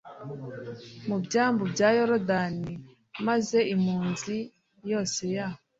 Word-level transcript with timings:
mu 1.07 1.17
byambu 1.25 1.63
bya 1.73 1.89
yorodani 1.97 2.73
maze 3.27 3.57
impunzi 3.73 4.35
yose 4.91 5.21
ya 5.35 5.47